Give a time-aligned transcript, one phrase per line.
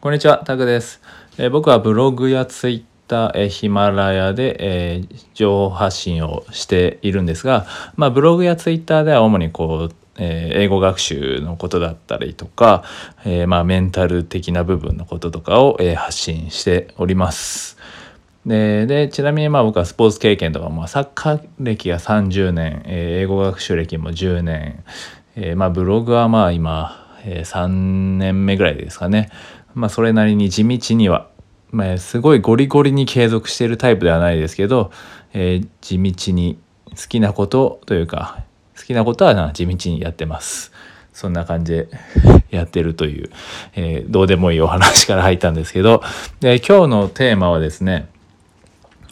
[0.00, 1.00] こんにちは、タクです。
[1.38, 7.66] えー、僕はブログやツイッター、えー、ヒマラヤで、えー、情報発信をしているんですが、
[7.96, 12.84] まあ、ブログやツイッターでは主にこう、え英語学習のことだったりとか、
[13.24, 17.76] えまあ、メンタル的な部分のこととかを、え発信しております。
[18.46, 24.84] ででちなみにまあ僕はスポーツ経験とか、まあ、サッカー歴が30年、え英語学習歴も10年、
[25.34, 27.66] えまあ、ブログはまあ今、え3
[28.18, 29.30] 年目ぐらいですかね。
[29.74, 31.28] まあ、それなりに地道には、
[31.70, 34.90] まあ、すごいゴリゴリに継続しているタイプではないですけど、
[35.32, 36.58] えー、地道に
[36.90, 38.42] 好きなことというか
[38.76, 40.72] 好きなことは地道にやってます。
[41.12, 41.88] そんな感じで
[42.50, 43.30] やってるという、
[43.74, 46.00] えー、どうでもいいお話から入ったんですけど
[46.38, 48.08] で今日のテーマはですね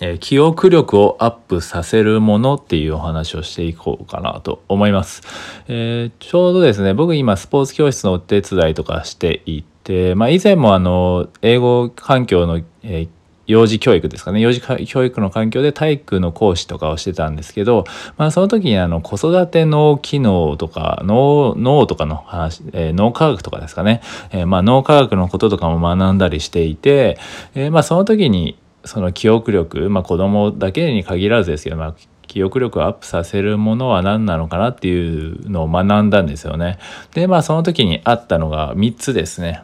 [0.01, 5.23] えー、記憶力をアップさせるものっていうお話をしていこうかなと思います。
[5.68, 13.08] えー、ちょうどですね、僕今スポーツ教室のお手伝いとかしていて、でまあ以前もあの、英語環境の、えー
[13.46, 17.84] 幼児教育ですかね幼児教育の環境で体育の講師とかをしてたんですけど、
[18.16, 27.18] まあ、その時にあの子育て脳機能とか脳脳とかの話、えー、脳科学とかですかね、えー、まあ脳科学のこととかも学んだりしていて、
[27.54, 31.95] えー、まあその時にその記憶力、まあ、子供だけに限らずですけど、まあ、
[32.26, 36.78] 記憶力をアップさせるものは何なのかなっていうのを学んだんですよね。
[37.15, 39.62] でまあその時にあったのが3つですね。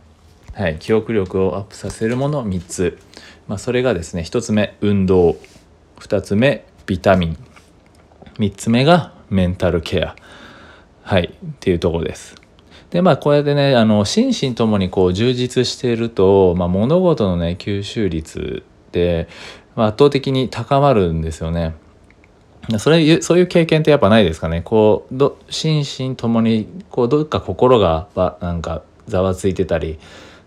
[0.55, 2.98] はい、記憶力をアップさせるもの3つ。
[3.48, 5.36] まあ、それがですね1つ目運動
[5.98, 7.36] 2つ目ビタミン
[8.39, 10.14] 3つ目がメンタルケア
[11.03, 12.36] はいっていうところです。
[12.91, 18.62] でまあこうやってねあの心身ともにこう充実していると、まあ、物事のね吸収率、
[19.75, 21.75] まあ、圧倒的に高まるんですよね。
[22.78, 28.06] それそういう経験ってやっぱないですかねこうど心身ともにこうどっか心が
[28.41, 29.98] なんかざわついてたり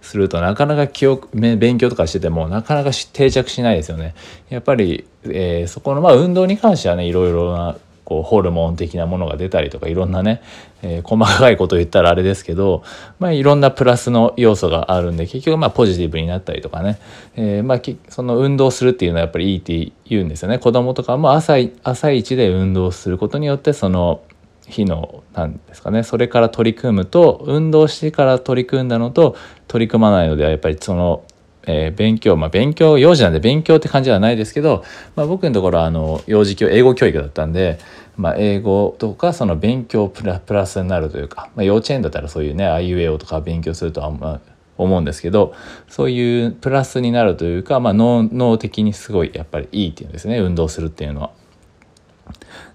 [0.05, 4.13] するとなかなか記憶勉強とかしててもなかなか定着しないですよね。
[4.49, 10.41] やっぱり、えー、そこのまあ運動に関してはねいろいろなこうホルモン的なものが出たりとかいろんなね、
[10.83, 12.83] えー、細かいことを言ったらあれですけど、
[13.19, 16.99] まあ、いろんなプラスの要素があるんで結局まあポジティブになったりとかね、
[17.35, 24.21] えー、まあその運動するっていうのはやっぱりいいって言うんですよね子供とかも朝朝一で運動することによってその
[24.67, 29.35] 日のなんですかねそれから取り組むと運動してから取り組んだのと
[29.67, 31.23] 取り組まないのではやっぱりその
[31.67, 34.83] えー、勉強、まあ、勉強幼児なんで勉強って感じではないですけど、
[35.15, 37.79] まあ、僕のところはあの幼児教英語教育だったんで、
[38.17, 44.41] まあ、英語とかその勉強プラプラスになるというか、まあ、幼稚園だったらそういうねあいうえおとか勉強するとは、まあ、
[44.77, 45.55] 思うんですけど
[45.87, 51.31] そういうプラスになるというか、まあ脳、脳的にすごいやっぱりいいっていうんですね運動するっていうのは。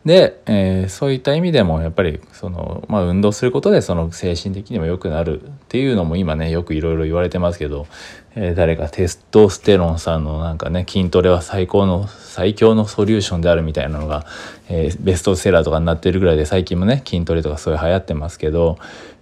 [0.05, 7.87] で、えー、そういった意味でもやっぱりその、まあ、運動することでその精神的にも良くなるっていうのも今ねよくいろいろ言われてますけど、
[8.35, 14.25] えー、誰かテストステロンさんのなんかね筋トレは最高の最強のソリューションであるみたいなのが、
[14.69, 18.79] えー、ベストセラーとかになってるぐらいで最近もね筋トレとかそういう流行ってますけど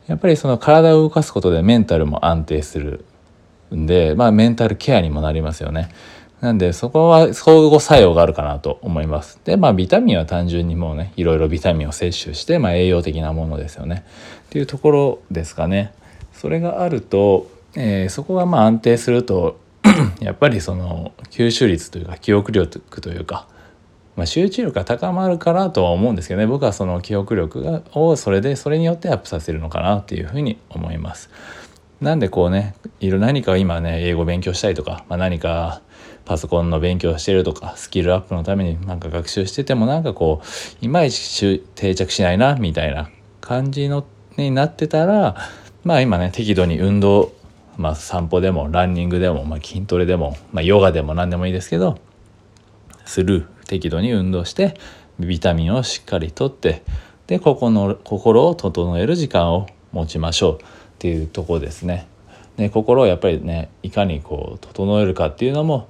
[0.06, 3.04] やっぱりその体を動かすことでメンタルも安定する
[3.74, 5.90] んで、まあ、メンタルケアにもなりますよね。
[6.40, 9.40] なんでそこは相互作用があるかなと思います。
[9.44, 14.04] でまあビタミンは単純にもうねいろいろビタミンを摂取して、まあ、栄養的なものですよね。
[14.46, 15.92] っていうところですかね。
[16.32, 19.58] それがあると、えー、そこがまあ安定すると
[20.20, 23.48] やっぱりその吸収率というか記憶力というか、
[24.14, 31.30] まあ、集中力が高まるからとは思うんですけどね僕はその記憶力がをそれでそれによってアップさせるのかなっていうふうに思います。
[32.00, 35.82] なんでこうねいろ何か今ね英語勉強したいとか、まあ、何か
[36.24, 40.42] パソコンの勉強してるとかスキルアップのためになんか学習しててもなんかこ
[40.80, 43.10] ういまいち定着しないなみたいな
[43.40, 45.36] 感じのになってたら
[45.84, 47.32] まあ今ね適度に運動
[47.76, 51.98] まあ散歩でもランニングでも、まあ、筋トレでも、まあ、ヨガでも何でもいいですけど
[53.04, 54.78] する適度に運動して
[55.18, 56.84] ビタミンをしっかりとって
[57.26, 60.77] でここの心を整える時間を持ちましょう。
[60.98, 62.08] っていうとこですね。
[62.56, 65.88] で心をやっぱりねいかにこう整えるかっていうのも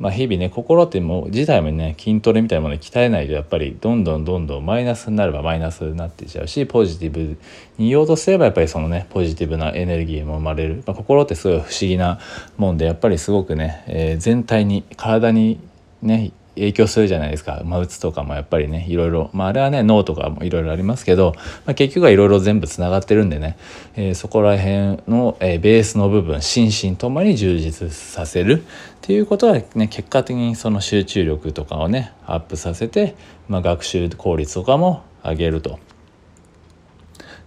[0.00, 7.36] まあ、日々ね心ってもう自体もね筋トレみたいなものに鍛えないとやっぱりどんどんどんどんマイナスになればマイナスになっていっちゃうしポジティブ
[7.76, 12.18] に言おうとすればやっぱりそのねポジティブなエネルギーも生まれる、まあ、心ってすごい不思議な
[12.56, 15.60] もんでやっぱりすごくね、えー、全体に体に
[16.00, 21.34] ね影響するじゃないですか、まあ、うつとかもやっぱりねいろいろ、まあ、あれはね脳とかもいろいろありますけど、
[21.66, 23.56] まあ、結局はいろいろ全部つながってるんでね、
[23.94, 28.64] えー、そこら辺の、えー、ベースの部分心身ともに充実させるっ
[29.00, 33.14] ていうことはね結果的にその集中力とかをねアップさせて、
[33.48, 35.78] まあ、学習効率とかも上げると。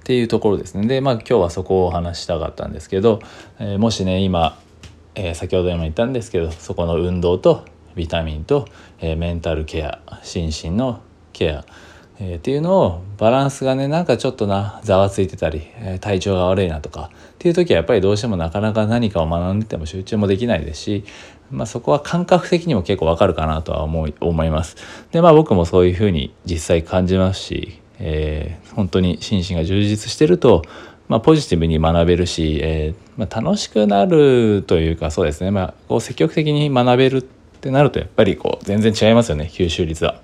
[0.03, 0.85] っていうところですね。
[0.85, 3.21] でまあ今日はそこをお話したかったんですけど、
[3.57, 4.59] えー、もしね今、
[5.15, 7.63] えー、先ほども言ったんですけどそこの運動と
[7.95, 8.67] ビタミンと、
[8.99, 11.01] えー、メンタルケア心身の
[11.31, 11.65] ケア、
[12.19, 21.05] えー、っていうのをバランスがねなんかちょっとなざわついてたり、えー、体調が悪いなとかっていう時はやっぱりどうしてもなかなか何かを学んでても集中もできないですし、
[21.51, 24.77] まあ、そこは感覚的にも結構わかるかなとは思い思います。
[25.11, 30.63] でまあ僕もそういうふうに実際感じますし、えー、本当に心身が充実してると
[31.07, 37.27] まあ、ポジティブに学べるし、えーまあ、楽しくなるというかそうですね、まあ、こう積極的に学べる
[37.63, 40.19] ってなるとやっぱりこう全然違いますよね吸収率は。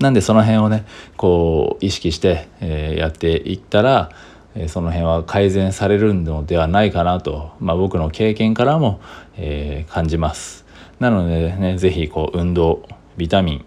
[0.00, 0.84] なんでその辺をね
[1.16, 4.10] こう意識して、え、やっていったら、
[4.56, 9.00] え、その辺は改善されるのではないかなと、まあ、僕の経験からも、
[9.36, 10.64] え、感じます。
[10.98, 12.82] なのでね是非こう運動
[13.16, 13.64] ビタミン、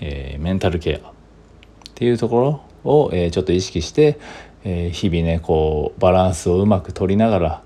[0.00, 1.12] え、メンタルケアっ
[1.94, 4.18] ていうところを、え、ちょっと意識して、
[4.64, 7.62] え、日々ねこうバランスをうまく取りながら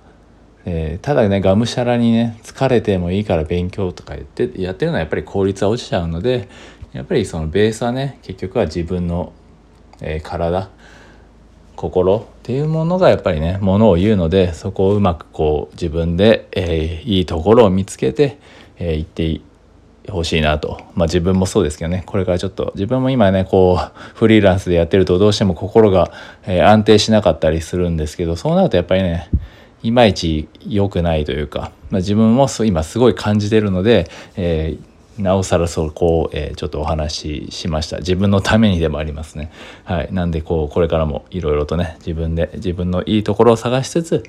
[0.70, 6.50] えー、ただねがむしゃらにね疲れてもいいから勉強とか言ってやってるのはやっぱり効率は落ちちゃうので
[6.92, 9.32] やっぱりそのベースはね結局は自分の、
[10.02, 10.68] えー、体
[11.74, 18.38] 心っていうものがやっぱりねものを言うのでそこをうまくこう自分で、えー、いいところを見つけて、
[18.76, 19.40] えー、言って
[20.10, 20.82] ほしいなと。
[20.94, 26.12] まあ自分もそうですけどねこれからちょっと自分も今ねこうフリーランスでやってるとどうしても心が、
[26.46, 29.30] えー、安定しなかったりするんですけどそうなるとやっぱりね
[29.82, 37.98] いまいち良くないというか、まあ、自分も今すごい感じてるので、えー、なおさらそこを、えー、ちょっとお話ししました。
[37.98, 39.50] 自分のためにでもありますね。
[39.84, 40.12] はい。
[40.12, 44.22] なんでこうこれからもいろいろとね自分で自分のいいところを探しつつ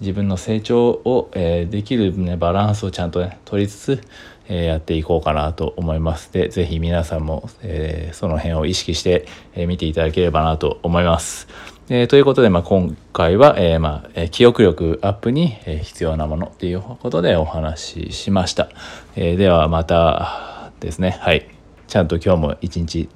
[0.00, 4.00] 自分の成長を、えー、できる、ね、バランスをちゃんとね取りつつ、
[4.46, 6.32] えー、やっていこうかなと思います。
[6.32, 11.48] で是非皆さんも、えー、その辺を意識して、え見ていただければなと思います。
[11.90, 18.68] えー、ということで、まあ、今回は、えー、まあ、記憶力アップに、必要なものっていうことでお話ししました。
[19.16, 21.48] えー、ではまたですね、はい。
[21.86, 23.08] ちゃんと今日も一日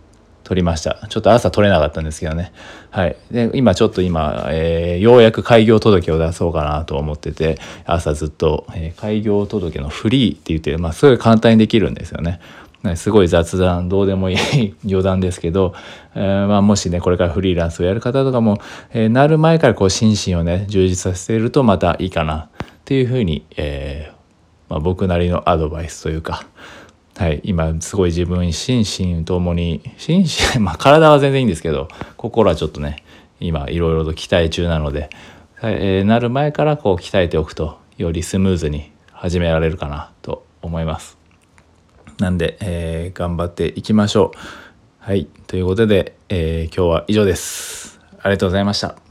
[0.43, 1.07] 撮りました。
[1.11, 2.55] ちょっと朝撮れなかったんですけどね。
[2.91, 3.17] はい。
[3.31, 12.41] で、今ちょっと今、えー、ようやく開業届を出そうかなと思ってて、朝ずっと、えー、開業届のフリーって言って、まあ、すごい簡単にできるんですよね。
[12.97, 15.75] すごい雑談どうでもいい 余談ですけど、
[16.15, 18.59] えー、まあ、もしねこれからフリーランスをやる方とかも、
[18.93, 22.49] えー、なる前からこう心身をね充実させているとまたいいかなっ
[22.85, 24.13] ていうふうに、えー、
[24.69, 26.45] まあ、僕なりのアドバイスというか、
[27.17, 30.25] はい、今すごい自分心身ともに心
[30.55, 33.05] 身 まあ体は全然いいんですけど心はちょっとね
[33.39, 35.11] 今いろいろと期待中なので、
[35.63, 41.22] えー、なる前からこう鍛えておくとよりスムーズに始められるかなと思います。
[42.19, 44.39] なんで、えー、頑張っていきましょう。
[44.99, 45.27] はい。
[45.47, 48.01] ということで、えー、今日は以上です。
[48.21, 49.02] ありがとうございました。